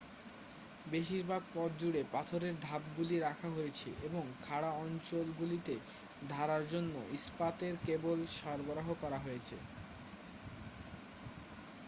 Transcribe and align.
বেশিরভাগ 0.85 1.41
পথ 1.53 1.71
জুড়ে 1.79 2.01
পাথরের 2.11 2.55
ধাপগুলি 2.61 3.15
রাখা 3.19 3.49
হয়েছে 3.49 3.89
এবং 4.03 4.23
খাড়া 4.43 4.71
অঞ্চলগুলিতে 4.83 5.75
ধরার 6.29 6.63
জন্য 6.69 6.93
ইস্পাতের 7.11 7.75
কেবল 7.85 8.17
সরবরাহ 8.37 8.87
করা 9.01 9.19
আছে 9.29 9.57